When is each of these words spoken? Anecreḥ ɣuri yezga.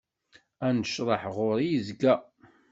Anecreḥ 0.67 1.23
ɣuri 1.35 1.65
yezga. 1.71 2.13